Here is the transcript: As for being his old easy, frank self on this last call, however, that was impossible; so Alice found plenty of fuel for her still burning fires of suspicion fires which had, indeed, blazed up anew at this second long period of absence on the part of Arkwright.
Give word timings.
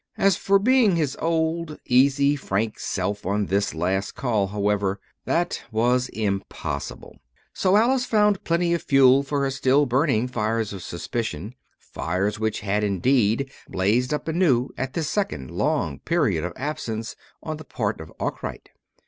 As 0.17 0.35
for 0.35 0.57
being 0.57 0.95
his 0.95 1.15
old 1.21 1.77
easy, 1.85 2.35
frank 2.35 2.79
self 2.79 3.23
on 3.23 3.45
this 3.45 3.75
last 3.75 4.15
call, 4.15 4.47
however, 4.47 4.99
that 5.25 5.61
was 5.71 6.09
impossible; 6.09 7.19
so 7.53 7.77
Alice 7.77 8.03
found 8.03 8.43
plenty 8.43 8.73
of 8.73 8.81
fuel 8.81 9.21
for 9.21 9.41
her 9.43 9.51
still 9.51 9.85
burning 9.85 10.27
fires 10.27 10.73
of 10.73 10.81
suspicion 10.81 11.53
fires 11.77 12.39
which 12.39 12.61
had, 12.61 12.83
indeed, 12.83 13.51
blazed 13.69 14.11
up 14.11 14.27
anew 14.27 14.69
at 14.75 14.93
this 14.93 15.07
second 15.07 15.51
long 15.51 15.99
period 15.99 16.43
of 16.43 16.53
absence 16.55 17.15
on 17.43 17.57
the 17.57 17.63
part 17.63 18.01
of 18.01 18.11
Arkwright. 18.19 18.71